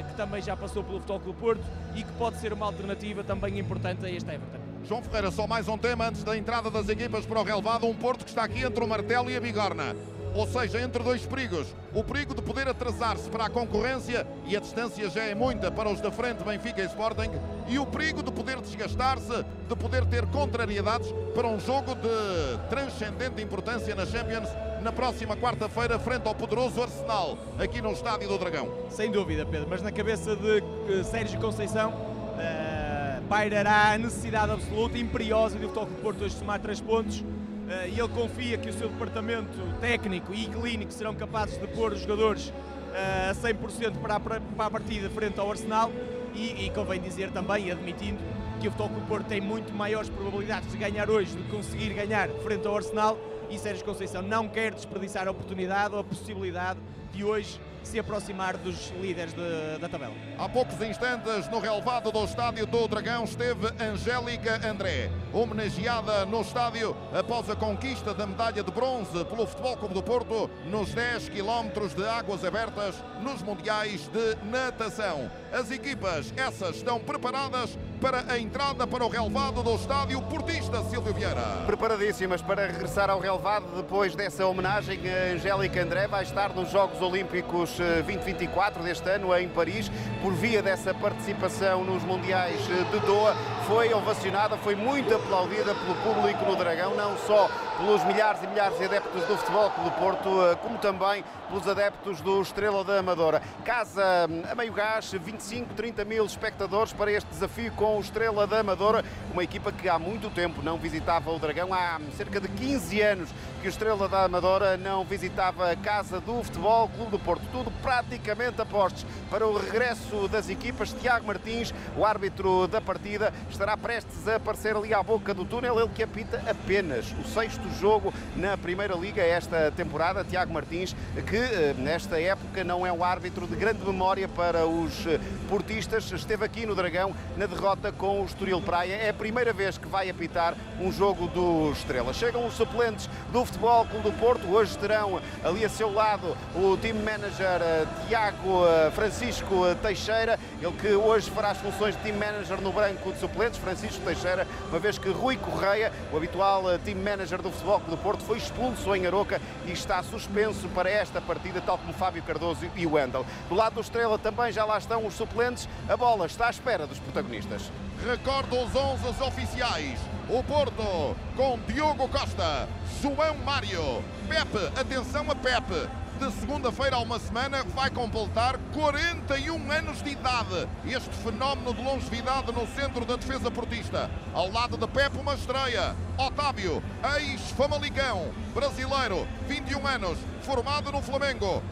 [0.09, 3.59] que também já passou pelo Futebol Clube Porto e que pode ser uma alternativa também
[3.59, 4.59] importante a este Everton.
[4.89, 7.95] João Ferreira, só mais um tema antes da entrada das equipas para o relevado, um
[7.95, 9.95] Porto que está aqui entre o martelo e a bigorna
[10.35, 11.67] ou seja, entre dois perigos.
[11.95, 15.89] O perigo de poder atrasar-se para a concorrência, e a distância já é muita para
[15.89, 17.31] os da frente, Benfica e Sporting,
[17.69, 23.41] e o perigo de poder desgastar-se, de poder ter contrariedades para um jogo de transcendente
[23.41, 24.49] importância na Champions
[24.83, 28.69] na próxima quarta-feira, frente ao poderoso Arsenal, aqui no Estádio do Dragão.
[28.91, 31.91] Sem dúvida, Pedro, mas na cabeça de uh, Sérgio Conceição.
[31.91, 32.85] Uh,
[33.29, 37.44] pairará a necessidade absoluta, imperiosa de o Futebol Porto hoje somar três pontos eh,
[37.89, 42.01] e ele confia que o seu departamento técnico e clínico serão capazes de pôr os
[42.01, 42.53] jogadores
[42.95, 45.91] eh, a 100% para a, para a partida frente ao Arsenal.
[46.35, 48.19] E, e convém dizer também, admitindo,
[48.61, 52.67] que o Futebol Porto tem muito maiores probabilidades de ganhar hoje, de conseguir ganhar frente
[52.67, 53.19] ao Arsenal.
[53.51, 56.81] E Sérgio Conceição não quer desperdiçar a oportunidade ou a possibilidade
[57.13, 60.15] de hoje se aproximar dos líderes de, da tabela.
[60.39, 66.97] Há poucos instantes, no relevado do estádio do Dragão, esteve Angélica André, homenageada no estádio
[67.13, 71.89] após a conquista da medalha de bronze pelo Futebol Clube do Porto nos 10 km
[71.95, 75.31] de águas abertas nos Mundiais de Natação.
[75.53, 81.15] As equipas, essas, estão preparadas para a entrada para o relevado do estádio Portista Silvio
[81.15, 81.65] Vieira.
[81.67, 85.01] Preparadíssimas para regressar ao relevado depois dessa homenagem.
[85.09, 89.91] A Angélica André vai estar nos Jogos Olímpicos 2024 eh, deste ano em Paris,
[90.23, 93.35] por via dessa participação nos Mundiais de Doha.
[93.67, 98.79] Foi ovacionada, foi muito aplaudida pelo público no Dragão, não só pelos milhares e milhares
[98.79, 103.41] de adeptos do Futebol do Porto, eh, como também pelos adeptos do Estrela da Amadora.
[103.65, 108.45] Casa hum, a meio gás, 25, 30 mil espectadores para este desafio com o Estrela
[108.45, 112.49] da Amadora, uma equipa que há muito tempo não visitava o Dragão, há cerca de
[112.49, 113.29] 15 anos
[113.63, 117.45] que o Estrela da Amadora não visitava a casa do Futebol Clube do Porto.
[117.53, 120.93] Tudo praticamente apostos para o regresso das equipas.
[120.93, 125.79] Tiago Martins, o árbitro da partida, estará prestes a aparecer ali à boca do túnel,
[125.79, 130.25] ele que apita apenas o sexto jogo na Primeira Liga esta temporada.
[130.25, 130.95] Tiago Martins,
[131.27, 136.11] que eh, nesta época não é um árbitro de grande memória para os eh, portistas,
[136.11, 138.95] esteve aqui no Dragão na derrota com o Estoril Praia.
[138.95, 142.15] É a primeira vez que vai apitar um jogo do Estrela.
[142.15, 144.47] Chegam os suplentes do Futebol Clube do Porto.
[144.49, 150.93] Hoje terão ali a seu lado o team manager eh, Tiago Francisco Teixeira, ele que
[150.93, 154.99] hoje fará as funções de team manager no branco de suplentes, Francisco Teixeira, uma vez
[154.99, 159.07] que Rui Correia, o habitual team manager do Futebol Clube do Porto, foi expulso em
[159.07, 163.25] Aroca e está suspenso para esta partida, tal como Fábio Cardoso e o Wendel.
[163.49, 166.87] Do lado do Estrela também já lá estão os suplentes, a bola está à espera
[166.87, 167.71] dos protagonistas.
[168.07, 169.99] Recordo os 11 oficiais.
[170.29, 172.69] O Porto com Diogo Costa,
[173.03, 175.89] João Mário, Pepe, atenção a Pepe,
[176.25, 180.67] de segunda-feira a uma semana vai completar 41 anos de idade.
[180.87, 184.11] Este fenómeno de longevidade no centro da defesa portista.
[184.33, 185.95] Ao lado de Pepe, uma estreia.
[186.17, 186.83] Otávio,
[187.17, 191.63] ex-Famalicão, brasileiro, 21 anos, formado no Flamengo.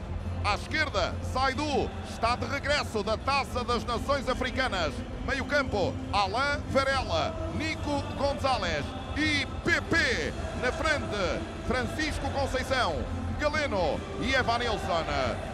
[0.45, 4.93] À esquerda, Saidu está de regresso da Taça das Nações Africanas.
[5.27, 8.85] Meio campo, Alain Varela, Nico Gonzalez
[9.17, 10.33] e PP.
[10.61, 12.97] Na frente, Francisco Conceição,
[13.43, 15.05] Galeno e Evanilson.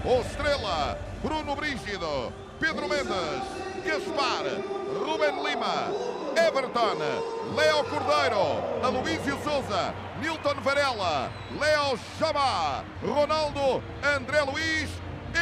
[0.05, 3.42] O Estrela, Bruno Brígido, Pedro Mendes,
[3.83, 4.44] Gaspar,
[5.01, 5.88] Ruben Lima,
[6.37, 6.98] Everton,
[7.57, 14.90] Leo Cordeiro, Aloísio Souza, Nilton Varela, Leo Chamá, Ronaldo, André Luiz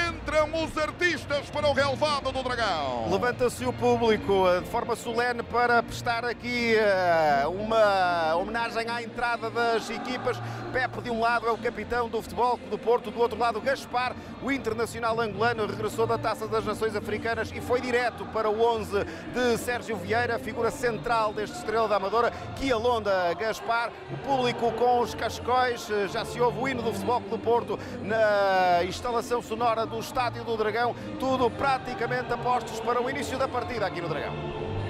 [0.08, 3.08] entram os artistas para o relevado do Dragão.
[3.10, 9.48] Levanta-se o público eh, de forma solene para prestar aqui eh, uma homenagem à entrada
[9.50, 10.36] das equipas.
[10.72, 14.14] Pepe, de um lado, é o capitão do futebol do Porto, do outro lado, Gaspar,
[14.42, 19.04] o internacional angolano, regressou da Taça das Nações Africanas e foi direto para o 11
[19.32, 23.90] de Sérgio Vieira, figura central deste estrela da Amadora, que alonda Gaspar.
[24.12, 27.78] O público com os cascóis, eh, já se ouve o hino do futebol do Porto
[28.02, 33.86] na instalação sonora do Estádio do Dragão, tudo praticamente apostos para o início da partida
[33.86, 34.34] aqui no Dragão.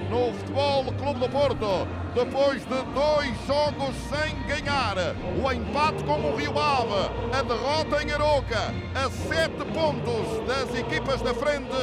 [0.09, 4.95] No Futebol Clube do Porto, depois de dois jogos sem ganhar.
[5.43, 11.21] O empate com o Rio Ave, a derrota em Aroca, a sete pontos das equipas
[11.21, 11.75] da frente,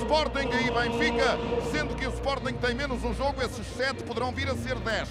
[0.00, 1.38] Sporting e Benfica,
[1.70, 5.08] sendo que o Sporting tem menos um jogo, esses sete poderão vir a ser dez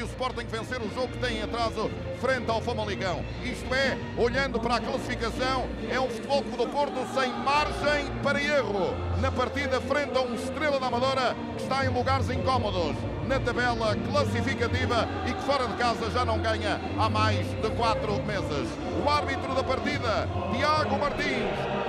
[0.00, 3.22] se o Sporting vencer o jogo que tem em atraso frente ao Famalicão.
[3.44, 8.94] Isto é, olhando para a classificação, é um futebol do Porto sem margem para erro.
[9.20, 12.96] Na partida frente a um Estrela da Amadora que está em lugares incómodos
[13.30, 18.20] na tabela classificativa e que fora de casa já não ganha há mais de quatro
[18.24, 18.68] meses.
[19.04, 21.46] O árbitro da partida, Tiago Martins,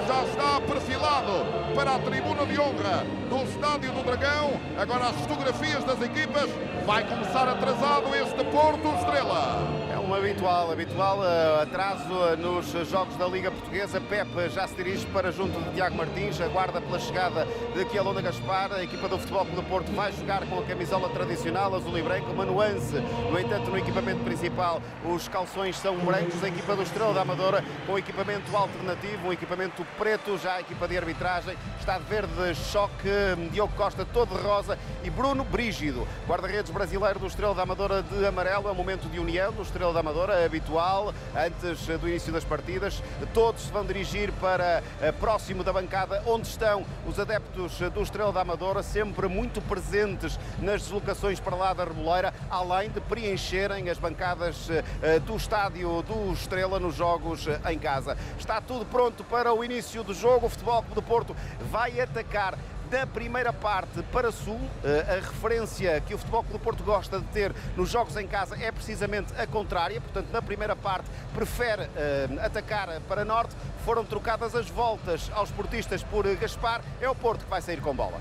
[0.08, 4.52] já está perfilado para a tribuna de honra do Estádio do Dragão.
[4.78, 6.48] Agora as fotografias das equipas.
[6.86, 13.50] Vai começar atrasado este Porto Estrela um habitual, habitual uh, atraso nos jogos da Liga
[13.50, 14.02] Portuguesa.
[14.02, 18.74] Pepe já se dirige para junto de Tiago Martins, aguarda pela chegada de Kielona Gaspar.
[18.74, 22.30] A equipa do Futebol do Porto vai jogar com a camisola tradicional azul e branco,
[22.30, 22.96] uma nuance.
[23.32, 26.44] No entanto, no equipamento principal, os calções são brancos.
[26.44, 30.38] A equipa do Estrela da Amadora com equipamento alternativo, um equipamento preto.
[30.38, 33.10] Já a equipa de arbitragem está de verde choque.
[33.52, 38.26] Diogo Costa todo de rosa e Bruno Brígido, guarda-redes brasileiro do Estrela da Amadora de
[38.26, 38.68] amarelo.
[38.68, 43.02] É um momento de união do Estrela da Amadora, habitual, antes do início das partidas.
[43.34, 48.34] Todos se vão dirigir para eh, próximo da bancada onde estão os adeptos do Estrela
[48.34, 53.98] da Amadora, sempre muito presentes nas deslocações para lá da Reboleira, além de preencherem as
[53.98, 58.18] bancadas eh, do estádio do Estrela nos jogos em casa.
[58.38, 60.48] Está tudo pronto para o início do jogo.
[60.48, 61.36] O Futebol do Porto
[61.70, 62.58] vai atacar
[62.92, 64.60] da primeira parte para Sul.
[64.84, 68.62] Eh, a referência que o Futebol Clube Porto gosta de ter nos jogos em casa
[68.62, 70.02] é precisamente a contrária.
[70.02, 73.56] Portanto, na primeira parte prefere eh, atacar para Norte.
[73.86, 76.82] Foram trocadas as voltas aos portistas por Gaspar.
[77.00, 78.20] É o Porto que vai sair com bola.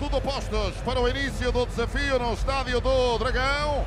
[0.00, 3.86] Tudo postos para o início do desafio no estádio do Dragão.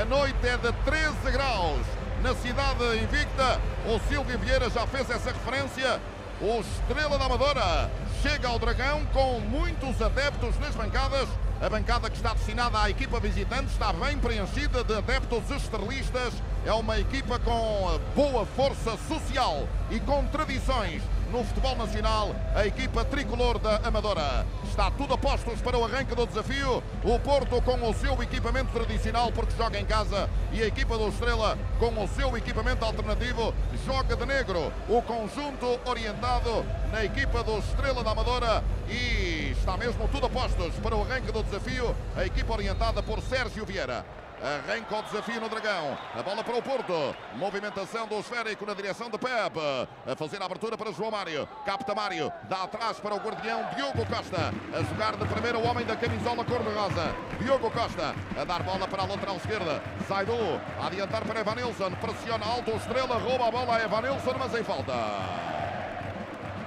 [0.00, 1.84] A noite é de 13 graus
[2.22, 3.60] na cidade invicta.
[3.86, 6.00] O Silvio Vieira já fez essa referência.
[6.40, 7.90] O Estrela da Amadora
[8.24, 11.28] chega ao Dragão com muitos adeptos nas bancadas.
[11.60, 16.32] A bancada que está destinada à equipa visitante está bem preenchida de adeptos estrelistas.
[16.64, 23.04] É uma equipa com boa força social e com tradições no futebol nacional, a equipa
[23.04, 24.46] tricolor da Amadora.
[24.68, 26.82] Está tudo a postos para o arranque do desafio.
[27.02, 31.08] O Porto com o seu equipamento tradicional, porque joga em casa, e a equipa do
[31.08, 33.54] Estrela com o seu equipamento alternativo,
[33.86, 34.72] joga de negro.
[34.88, 40.74] O conjunto orientado na equipa do Estrela da Amadora e está mesmo tudo a postos
[40.82, 41.94] para o arranque do desafio.
[42.16, 44.04] A equipa orientada por Sérgio Vieira.
[44.44, 45.96] Arranca o desafio no Dragão.
[46.14, 47.16] A bola para o Porto.
[47.36, 49.88] Movimentação do esférico na direção de Pepe.
[50.06, 51.48] A fazer a abertura para João Mário.
[51.64, 52.30] Capta Mário.
[52.42, 54.52] Dá atrás para o guardião Diogo Costa.
[54.74, 57.16] A jogar de primeiro o homem da camisola cor-de-rosa.
[57.40, 58.14] Diogo Costa.
[58.38, 59.82] A dar bola para a lateral esquerda.
[60.06, 60.60] Zaidu.
[60.78, 61.92] A adiantar para Evanilson.
[61.92, 62.70] Pressiona alto.
[62.72, 64.92] Estrela rouba a bola a Evanilson, mas em falta.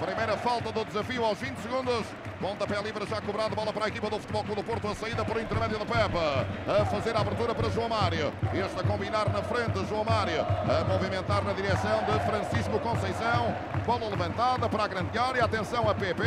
[0.00, 2.06] Primeira falta do desafio aos 20 segundos.
[2.40, 5.24] Pontapé livre já cobrado, bola para a equipa do Futebol Clube do Porto, a saída
[5.24, 6.16] por intermédio do Pepe,
[6.68, 10.84] a fazer a abertura para João Mário, este a combinar na frente, João Mário, a
[10.84, 16.22] movimentar na direção de Francisco Conceição, bola levantada para a grande área, atenção a PP,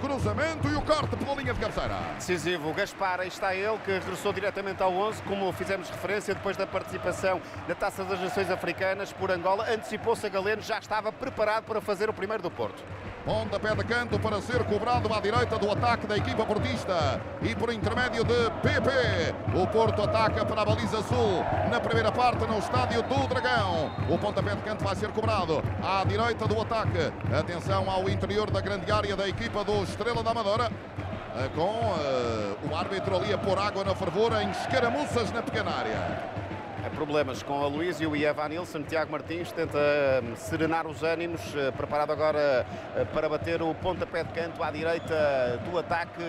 [0.00, 1.98] cruzamento e o corte pela linha de cabeceira.
[2.16, 6.66] Decisivo, Gaspar, aí está ele, que regressou diretamente ao 11, como fizemos referência depois da
[6.66, 11.80] participação na Taça das Nações Africanas por Angola, antecipou-se a Galeno, já estava preparado para
[11.80, 12.82] fazer o primeiro do Porto.
[13.24, 17.18] Pontapé de canto para ser cobrado à direita do ataque da equipa portista.
[17.40, 18.90] E por intermédio de PP,
[19.54, 21.42] o Porto ataca para a baliza sul.
[21.70, 23.90] Na primeira parte, no estádio do Dragão.
[24.10, 27.10] O pontapé de canto vai ser cobrado à direita do ataque.
[27.34, 30.70] Atenção ao interior da grande área da equipa do Estrela da Amadora
[31.36, 35.70] eh, com uh, o árbitro ali a pôr água na fervura em escaramuças na pequena
[35.70, 36.43] área
[36.94, 38.82] problemas com a Luísio e Evan Nilsson.
[38.82, 39.78] Tiago Martins tenta
[40.22, 42.64] hum, serenar os ânimos, eh, preparado agora
[42.96, 46.22] eh, para bater o pontapé de canto à direita do ataque,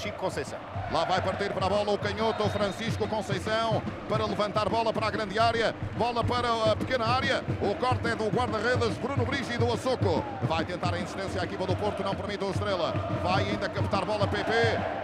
[0.00, 0.58] Chico Conceição.
[0.92, 5.10] Lá vai partir para a bola o canhoto Francisco Conceição para levantar bola para a
[5.10, 7.42] grande área, bola para a pequena área.
[7.62, 10.22] O corte é do guarda-redes Bruno Brígido Soco.
[10.42, 12.92] Vai tentar a insistência a equipa do Porto, não permite o Estrela.
[13.22, 14.52] Vai ainda captar bola PP,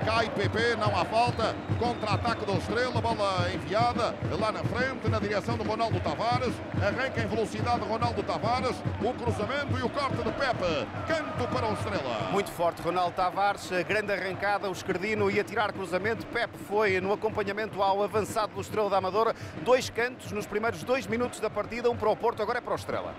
[0.05, 1.57] cai PP, não há falta.
[1.79, 6.55] Contra-ataque do Estrela, bola enviada lá na frente na direção do Ronaldo Tavares.
[6.77, 8.77] Arranca em velocidade Ronaldo Tavares.
[9.01, 10.87] O cruzamento e o corte de Pepe.
[11.07, 12.31] Canto para o Estrela.
[12.31, 13.71] Muito forte Ronaldo Tavares.
[13.87, 14.68] Grande arrancada.
[14.68, 16.27] O esquerdino ia tirar cruzamento.
[16.27, 19.35] Pepe foi no acompanhamento ao avançado do Estrela da Amadora.
[19.62, 21.90] Dois cantos nos primeiros dois minutos da partida.
[21.90, 23.14] Um para o Porto, agora é para o Estrela.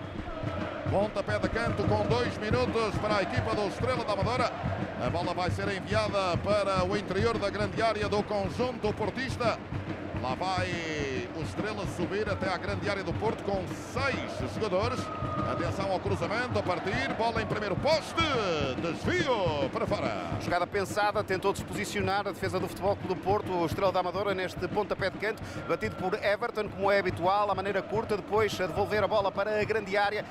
[0.90, 4.52] Pontapé de canto com dois minutos para a equipa do Estrela da Amadora.
[5.04, 9.58] A bola vai ser enviada para o interior da grande área do conjunto portista.
[10.22, 10.68] Lá vai
[11.34, 15.00] o Estrela subir até à grande área do Porto com seis jogadores.
[15.50, 18.20] Atenção ao cruzamento, a partir, bola em primeiro poste,
[18.82, 20.38] desvio para fora.
[20.42, 24.34] Jogada pensada, tentou desposicionar a defesa do Futebol Clube do Porto, o Estrela da Amadora
[24.34, 28.66] neste pontapé de canto, batido por Everton, como é habitual, a maneira curta, depois a
[28.66, 30.22] devolver a bola para a grande área,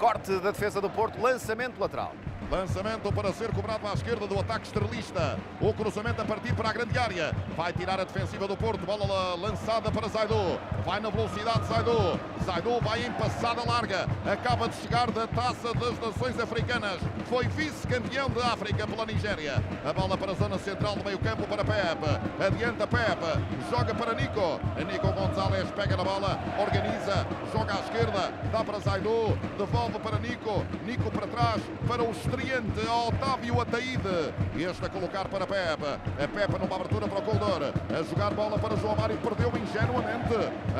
[0.00, 2.12] corte da defesa do Porto, lançamento lateral.
[2.48, 5.36] Lançamento para ser cobrado à esquerda do ataque estrelista.
[5.60, 7.34] O cruzamento a partir para a grande área.
[7.56, 8.86] Vai tirar a defensiva do Porto.
[8.86, 10.60] Bola lançada para Zaidu.
[10.84, 12.20] Vai na velocidade Zaidu.
[12.44, 14.06] Zaidu vai em passada larga.
[14.24, 17.00] Acaba de chegar da Taça das Nações Africanas.
[17.24, 19.60] Foi vice-campeão da África pela Nigéria.
[19.84, 22.44] A bola para a zona central do meio campo para Pepe.
[22.46, 23.44] Adianta Pepe.
[23.68, 24.60] Joga para Nico.
[24.86, 26.38] Nico Gonzalez pega na bola.
[26.60, 27.26] Organiza.
[27.52, 28.32] Joga à esquerda.
[28.52, 29.36] Dá para Zaidu.
[29.58, 30.64] Devolve para Nico.
[30.84, 31.60] Nico para trás.
[31.88, 34.34] Para o estreante Otávio Ataíde.
[34.56, 35.86] Este a colocar para Pepe.
[35.86, 37.72] A Pepe numa abertura para o corredor.
[37.90, 39.16] A jogar bola para João Mário.
[39.18, 40.34] Perdeu ingenuamente.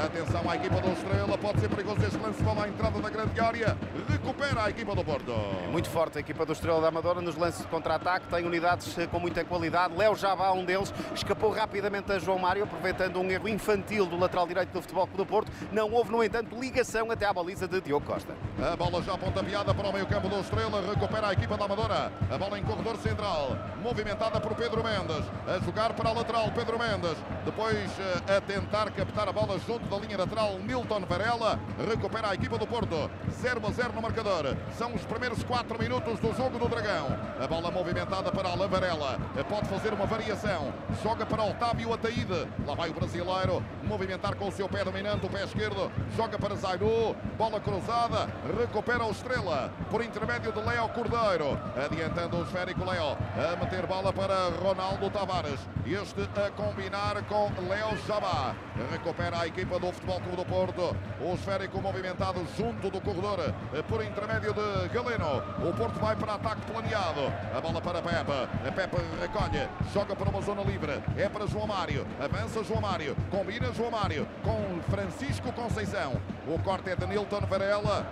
[0.05, 1.38] Atenção à equipa do Estrela.
[1.38, 3.77] Pode ser perigoso este lance bola à entrada da grande área.
[4.09, 5.33] Recupera a equipa do Porto.
[5.64, 8.27] É muito forte a equipa do Estrela da Amadora nos lances de contra-ataque.
[8.29, 9.95] Tem unidades eh, com muita qualidade.
[9.97, 14.47] Léo Jabá, um deles, escapou rapidamente a João Mário, aproveitando um erro infantil do lateral
[14.47, 15.53] direito do Futebol Clube do Porto.
[15.73, 18.35] Não houve, no entanto, ligação até à baliza de Diogo Costa.
[18.61, 20.83] A bola já pontapeada para o meio campo do Estrela.
[20.83, 22.11] Recupera a equipa da Amadora.
[22.30, 23.56] A bola em corredor central.
[23.80, 25.24] Movimentada por Pedro Mendes.
[25.46, 27.16] A jogar para a lateral Pedro Mendes.
[27.44, 31.61] Depois eh, a tentar captar a bola junto da linha lateral Nilton Varela.
[31.88, 33.09] Recupera a equipa do Porto.
[33.30, 34.56] 0 a 0 no marcador.
[34.76, 37.16] São os primeiros 4 minutos do jogo do Dragão.
[37.40, 39.18] A bola movimentada para Alain Varela.
[39.48, 40.72] Pode fazer uma variação.
[41.02, 42.48] Joga para Otávio Ataíde.
[42.66, 43.62] Lá vai o brasileiro.
[43.85, 45.92] Movimentar com o seu pé dominante, o pé esquerdo.
[46.16, 47.14] Joga para Zaidu.
[47.38, 48.28] Bola cruzada.
[48.59, 49.70] Recupera o Estrela.
[49.90, 51.36] Por intermédio de Léo Cordeiro.
[51.37, 53.16] Adiantando o esférico Léo.
[53.37, 55.61] A meter bola para Ronaldo Tavares.
[55.85, 58.55] Este a combinar com Léo Jabá.
[58.90, 60.96] Recupera a equipa do Futebol Clube do Porto.
[61.20, 63.53] O esférico movimentado junto do corredor.
[63.87, 65.42] Por intermédio de Galeno.
[65.62, 67.33] O Porto vai para ataque planeado.
[67.55, 68.33] A bola para Pepe.
[68.66, 69.68] A Pepe recolhe.
[69.92, 71.03] Joga para uma zona livre.
[71.18, 72.07] É para João Mário.
[72.18, 73.14] Avança João Mário.
[73.31, 76.20] Combina João Mário com Francisco Conceição.
[76.46, 78.07] O corte é de Nilton Varela.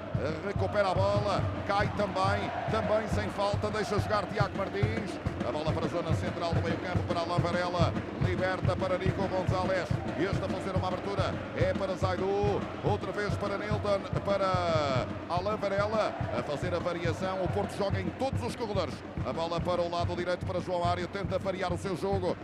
[0.45, 1.43] Recupera a bola.
[1.67, 2.51] Cai também.
[2.71, 3.71] Também sem falta.
[3.71, 5.11] Deixa jogar Tiago Martins.
[5.47, 7.93] A bola para a zona central do meio campo para Alain Varela.
[8.27, 9.89] Liberta para Nico Gonzalez.
[10.19, 11.35] Este a fazer uma abertura.
[11.57, 12.61] É para Zaidu.
[12.83, 14.01] Outra vez para Nilton.
[14.25, 16.15] Para Alain Varela.
[16.37, 17.43] A fazer a variação.
[17.43, 18.95] O Porto joga em todos os corredores.
[19.25, 21.07] A bola para o lado direito para João Mário.
[21.09, 22.37] Tenta variar o seu jogo.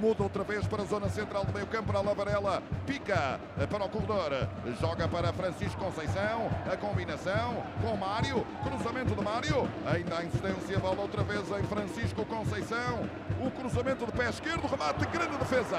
[0.00, 2.62] Muda outra vez para a zona central do meio campo para Alain Varela.
[2.86, 4.46] Pica para o corredor.
[4.78, 6.50] Joga para Francisco Conceição.
[6.70, 8.46] A combinação com Mário.
[8.62, 9.68] Cruzamento de Mário.
[9.86, 10.78] Ainda a incidência.
[10.78, 13.08] Bola outra vez em Francisco Conceição.
[13.40, 14.66] O cruzamento de pé esquerdo.
[14.66, 15.06] Remate.
[15.06, 15.78] Grande defesa.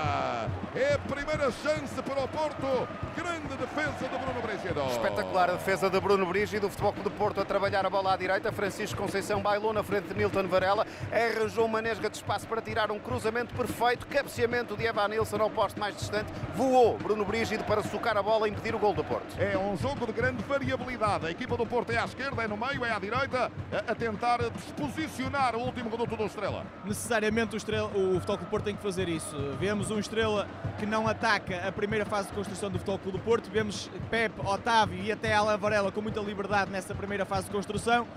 [0.75, 2.87] É a primeira chance para o Porto.
[3.15, 4.81] Grande defesa de Bruno Brígido.
[4.89, 6.67] Espetacular a defesa de Bruno Brígido.
[6.67, 8.51] O Futebol do Porto a trabalhar a bola à direita.
[8.51, 10.87] Francisco Conceição bailou na frente de Nilton Varela.
[11.11, 14.06] Arranjou uma nesga de espaço para tirar um cruzamento perfeito.
[14.09, 16.31] Cabeceamento de Evan Nilsson ao poste mais distante.
[16.55, 19.35] Voou Bruno Brígido para socar a bola e impedir o gol do Porto.
[19.37, 21.27] É um jogo de grande variabilidade.
[21.27, 24.39] A equipa do Porto é à esquerda, é no meio, é à direita, a, tentar
[24.49, 26.65] disposicionar o último reduto do Estrela.
[26.85, 29.35] Necessariamente o, Estrela, o Futebol Clube Porto tem que fazer isso.
[29.59, 30.47] Vemos um Estrela
[30.79, 33.49] que não ataca a primeira fase de construção do Futebol Clube do Porto.
[33.51, 38.07] Vemos Pepe, Otávio e até Alain Varela com muita liberdade nessa primeira fase de construção.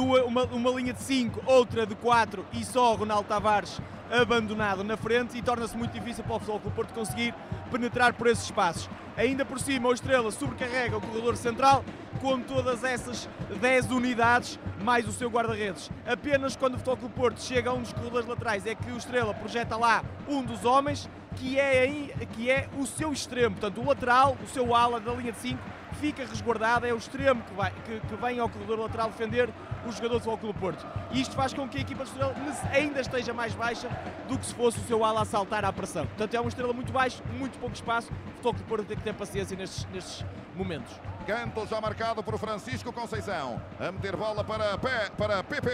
[0.00, 5.38] Uma, uma linha de 5, outra de 4 e só Ronaldo Tavares abandonado na frente
[5.38, 7.34] e torna-se muito difícil para o Futebol Clube Porto conseguir
[7.70, 8.90] penetrar por esses espaços.
[9.16, 11.84] Ainda por cima, o Estrela sobrecarrega o corredor central
[12.20, 13.28] com todas essas
[13.60, 15.90] 10 unidades, mais o seu guarda-redes.
[16.06, 18.96] Apenas quando o Futebol Clube Porto chega a um dos corredores laterais é que o
[18.96, 23.80] Estrela projeta lá um dos homens, que é, aí, que é o seu extremo, portanto
[23.80, 25.58] o lateral, o seu ala da linha de 5,
[26.00, 29.50] fica resguardado, é o extremo que, vai, que, que vem ao corredor lateral defender
[29.86, 30.86] o jogador do Clube Porto.
[31.12, 32.34] E isto faz com que a equipa de Estrela
[32.72, 33.88] ainda esteja mais baixa
[34.28, 36.06] do que se fosse o seu ala a saltar à pressão.
[36.06, 38.10] Portanto, é uma estrela muito baixo, muito pouco espaço.
[38.10, 40.24] O Futebol Clube Porto tem que ter paciência nestes, nestes
[40.60, 40.92] momentos.
[41.26, 43.60] Canto já marcado por Francisco Conceição.
[43.78, 45.70] A meter bola para, Pé, para Pepe.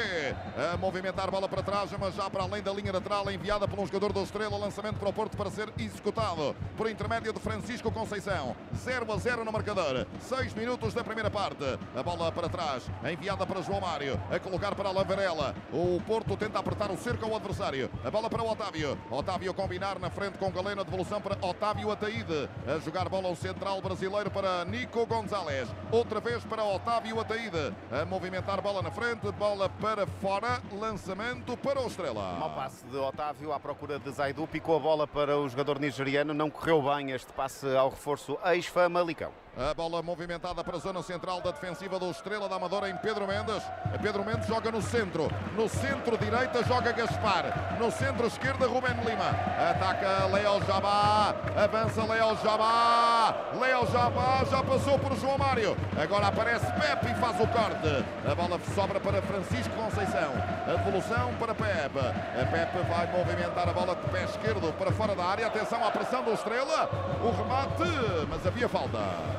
[0.72, 3.86] A movimentar bola para trás, mas já para além da linha lateral, enviada por um
[3.86, 4.56] jogador do Estrela.
[4.56, 8.54] Lançamento para o Porto para ser executado por intermédio de Francisco Conceição.
[8.74, 10.06] 0 a 0 no marcador.
[10.20, 11.78] 6 minutos da primeira parte.
[11.96, 14.20] A bola para trás, enviada para João Mário.
[14.30, 15.54] A colocar para Alain Varela.
[15.72, 17.90] O Porto tenta apertar o cerco ao adversário.
[18.04, 18.98] A bola para o Otávio.
[19.10, 20.84] Otávio combinar na frente com Galeno.
[20.84, 22.48] Devolução para Otávio Ataíde.
[22.66, 25.68] A jogar bola ao central brasileiro para Nico Gonzalez.
[25.90, 27.74] Outra vez para Otávio Ataíde.
[27.90, 32.34] A movimentar bola na frente, bola para fora, lançamento para o Estrela.
[32.38, 36.34] Mau passe de Otávio à procura de Zaidu, picou a bola para o jogador nigeriano,
[36.34, 39.45] não correu bem este passe ao reforço ex-Famalicão.
[39.58, 43.26] A bola movimentada para a zona central da defensiva do Estrela da Amadora em Pedro
[43.26, 43.62] Mendes.
[44.02, 45.30] Pedro Mendes joga no centro.
[45.54, 47.78] No centro direita joga Gaspar.
[47.80, 49.30] No centro esquerda Rubén Lima.
[49.70, 51.34] Ataca Leo Jabá.
[51.56, 53.34] Avança Leo Jabá.
[53.58, 55.74] Leo Jabá já passou por João Mário.
[55.98, 58.04] Agora aparece Pepe e faz o corte.
[58.30, 60.34] A bola sobra para Francisco Conceição.
[60.66, 61.98] A devolução para Pepe.
[61.98, 65.46] A Pepe vai movimentar a bola de pé esquerdo para fora da área.
[65.46, 66.90] Atenção à pressão do Estrela.
[67.22, 68.98] O remate, mas havia falta.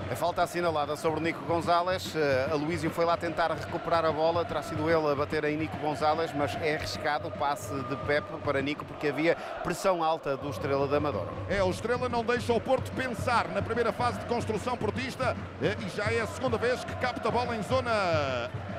[0.09, 2.13] A falta assinalada sobre Nico Gonzalez.
[2.49, 4.45] A Luísio foi lá tentar recuperar a bola.
[4.45, 8.37] Terá sido ele a bater em Nico Gonzalez, mas é arriscado o passe de Pepe
[8.43, 11.27] para Nico porque havia pressão alta do Estrela da Amadora.
[11.49, 15.89] É, o Estrela não deixa o Porto pensar na primeira fase de construção portista e
[15.89, 17.91] já é a segunda vez que capta a bola em zona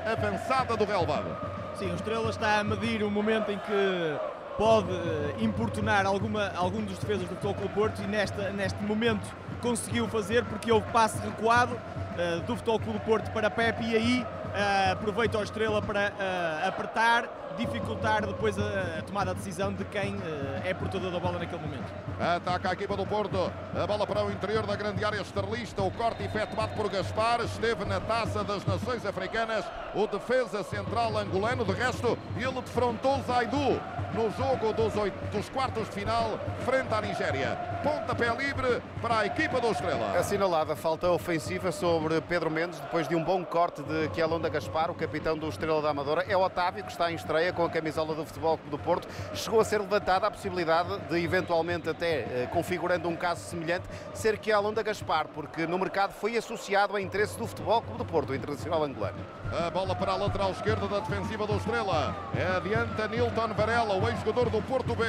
[0.06, 1.36] avançada do relevado.
[1.74, 4.16] Sim, o Estrela está a medir o momento em que
[4.58, 4.90] pode
[5.38, 9.24] importunar alguma, algum dos defesas do Futebol Porto e nesta, neste momento
[9.62, 11.78] conseguiu fazer porque houve passe recuado
[12.18, 16.10] uh, do Futebol Clube do Porto para Pepe e aí uh, aproveita o Estrela para
[16.10, 20.16] uh, apertar, dificultar depois a, a, tomada de decisão de quem
[20.64, 21.92] é portador da bola naquele momento.
[22.20, 25.90] Ataca a equipa do Porto, a bola para o interior da grande área esterlista, o
[25.90, 29.64] corte efetuado por Gaspar, esteve na taça das Nações Africanas,
[29.94, 33.80] o defesa central angolano, de resto ele defrontou Zaidu
[34.14, 37.58] no jogo dos, oito, dos quartos de final frente à Nigéria.
[37.82, 40.18] Pontapé livre para a equipa do Estrela.
[40.18, 44.94] Assinalada falta ofensiva sobre Pedro Mendes depois de um bom corte de Kialonda Gaspar, o
[44.94, 46.24] capitão do Estrela da Amadora.
[46.28, 49.06] É Otávio que está em estreia com a camisola do Futebol do Porto.
[49.34, 54.38] Chegou a ser levantada a possibilidade de eventualmente até eh, configurando um caso semelhante ser
[54.38, 58.34] Kialonda Gaspar, porque no mercado foi associado a interesse do Futebol Clube do Porto, o
[58.34, 59.18] Internacional Angolano.
[59.52, 62.14] A bola para a lateral esquerda da defensiva do Estrela.
[62.36, 65.04] É adianta Nilton Varela, o ex-jogador do Porto B.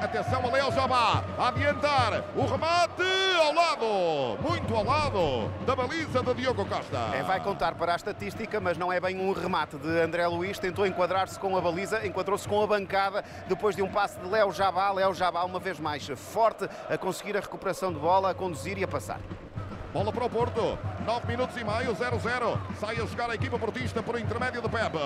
[0.00, 1.22] Atenção a Leo Jabá.
[1.38, 2.24] Adiantar.
[2.34, 3.02] O remate
[3.40, 4.42] ao lado.
[4.42, 6.98] Muito ao lado da baliza de Diogo Costa.
[7.14, 10.58] É, vai contar para a estatística, mas não é bem um remate de André Luiz.
[10.58, 14.52] Tentou enquadrar-se com a baliza, enquadrou-se com a bancada depois de um passe de Léo
[14.52, 14.92] Jabá.
[14.92, 18.84] Léo Jabá, uma vez mais, forte a conseguir a recuperação de bola, a conduzir e
[18.84, 19.20] a passar.
[19.92, 20.78] Bola para o Porto.
[21.04, 22.58] 9 minutos e meio, 0-0.
[22.80, 24.96] Sai a jogar a equipa portista por intermédio de Pepe.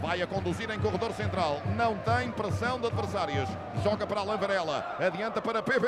[0.00, 1.60] Vai a conduzir em corredor central.
[1.76, 3.46] Não tem pressão de adversários.
[3.84, 4.96] Joga para Alain Varela.
[4.98, 5.86] Adianta para PP.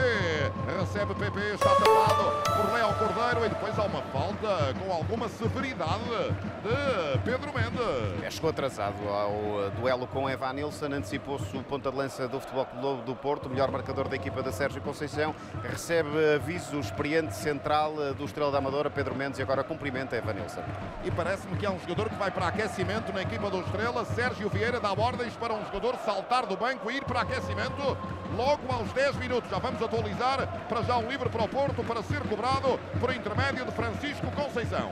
[0.78, 1.40] Recebe PP.
[1.54, 3.46] Está tapado por Léo Cordeiro.
[3.46, 8.24] E depois há uma falta com alguma severidade de Pedro Mendes.
[8.24, 10.86] É, chegou atrasado ao duelo com Evan Nilsson.
[10.86, 13.48] Antecipou-se o ponta de lança do Futebol Clube do Porto.
[13.48, 15.34] Melhor marcador da equipa da Sérgio Conceição.
[15.62, 20.64] Recebe aviso experiente central do Estrela da Amadora, Pedro Mendes, e agora cumprimenta Evanilson.
[21.04, 24.04] E parece-me que há um jogador que vai para aquecimento na equipa do Estrela.
[24.04, 27.96] Sérgio Vieira dá ordens para um jogador saltar do banco e ir para aquecimento
[28.36, 29.48] logo aos 10 minutos.
[29.48, 33.64] Já vamos atualizar para já um livre para o Porto para ser cobrado por intermédio
[33.66, 34.90] de Francisco Conceição.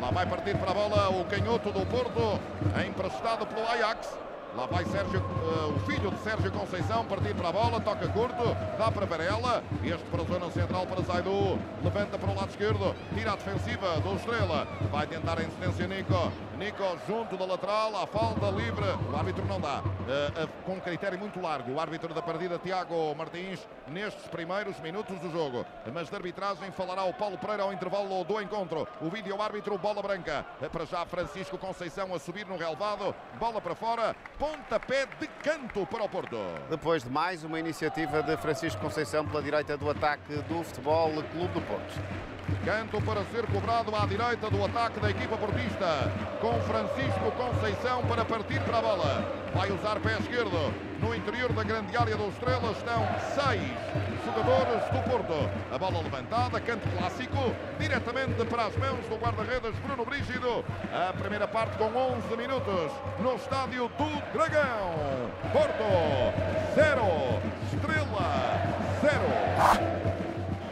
[0.00, 2.38] Lá vai partir para a bola o canhoto do Porto,
[2.86, 4.23] emprestado pelo Ajax.
[4.56, 8.44] Lá vai Sérgio, uh, o filho de Sérgio Conceição partir para a bola, toca curto,
[8.78, 12.94] dá para Varela, este para a zona central para Zaidu, levanta para o lado esquerdo,
[13.16, 18.06] tira a defensiva do Estrela, vai tentar a incidência Nico, Nico junto da lateral, a
[18.06, 22.22] falta livre, o árbitro não dá, uh, uh, com critério muito largo, o árbitro da
[22.22, 27.64] partida Tiago Martins, nestes primeiros minutos do jogo, mas de arbitragem falará o Paulo Pereira
[27.64, 32.46] ao intervalo do encontro, o vídeo árbitro, bola branca, para já Francisco Conceição a subir
[32.46, 34.14] no relevado, bola para fora,
[34.44, 36.36] pontapé de canto para o Porto.
[36.68, 41.54] Depois de mais uma iniciativa de Francisco Conceição pela direita do ataque do Futebol Clube
[41.54, 42.33] do Porto.
[42.64, 48.24] Canto para ser cobrado à direita do ataque da equipa portista, com Francisco Conceição para
[48.24, 49.44] partir para a bola.
[49.54, 50.72] Vai usar pé esquerdo.
[51.00, 55.50] No interior da grande área do Estrela estão seis jogadores do Porto.
[55.72, 60.64] A bola levantada, canto clássico, diretamente para as mãos do guarda-redes Bruno Brígido.
[60.92, 65.30] A primeira parte com 11 minutos no estádio do Dragão.
[65.52, 67.40] Porto, zero.
[67.72, 68.60] Estrela,
[69.02, 70.23] zero.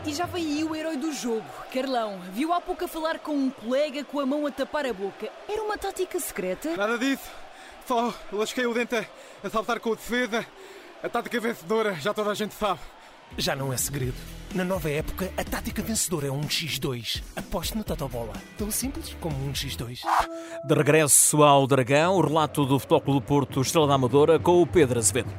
[0.05, 2.19] E já aí o herói do jogo, Carlão.
[2.33, 5.31] Viu há pouco a falar com um colega com a mão a tapar a boca.
[5.49, 6.77] Era uma tática secreta?
[6.77, 7.31] Nada disso.
[7.87, 9.07] Só lasquei o dente
[9.43, 10.45] a saltar com o defesa.
[11.03, 12.81] A tática vencedora, já toda a gente sabe.
[13.39, 14.17] Já não é segredo.
[14.55, 17.23] Na nova época, a tática vencedora é um X2.
[17.37, 18.33] Aposte no Totobola.
[18.59, 20.01] Tão simples como um X2.
[20.65, 24.67] De regresso ao Dragão, o relato do Futebol do Porto Estrela da Amadora com o
[24.67, 25.33] Pedro Azevedo.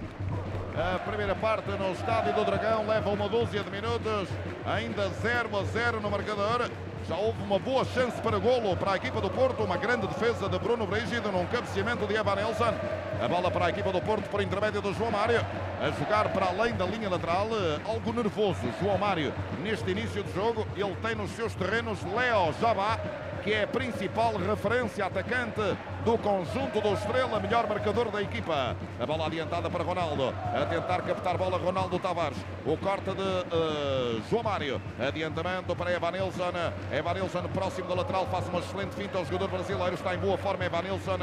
[0.75, 4.27] A primeira parte no estádio do Dragão leva uma dúzia de minutos,
[4.65, 6.67] ainda 0 a 0 no marcador.
[7.07, 9.63] Já houve uma boa chance para golo para a equipa do Porto.
[9.63, 12.73] Uma grande defesa de Bruno Brígido num cabeceamento de Evan Nelson.
[13.21, 15.45] A bola para a equipa do Porto por intermédio do João Mário.
[15.79, 17.49] A jogar para além da linha lateral.
[17.85, 18.61] Algo nervoso.
[18.81, 20.65] João Mário neste início de jogo.
[20.75, 22.97] Ele tem nos seus terrenos Leo Jabá
[23.43, 25.61] que é a principal referência atacante
[26.05, 28.75] do conjunto do Estrela, melhor marcador da equipa.
[28.99, 32.37] A bola adiantada para Ronaldo, a tentar captar bola Ronaldo Tavares.
[32.65, 36.51] O corte de uh, João Mário, adiantamento para Evanilson.
[36.91, 39.19] Evanilson próximo da lateral, faz uma excelente finta.
[39.19, 40.65] O jogador brasileiro está em boa forma.
[40.65, 41.17] Evanilson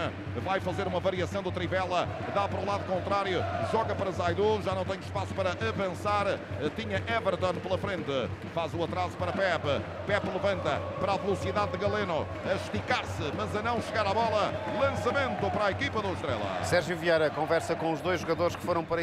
[0.44, 4.74] vai fazer uma variação do Trivela, dá para o lado contrário, joga para Zaidu, já
[4.74, 6.38] não tem espaço para avançar.
[6.76, 9.82] Tinha Everton pela frente, faz o atraso para Pepe.
[10.06, 14.52] Pepe levanta para a velocidade de Galeno, a esticar-se, mas a não chegar à bola.
[14.80, 16.64] Lançamento para a equipa do Estrela.
[16.64, 19.02] Sérgio Vieira conversa com os dois jogadores que foram para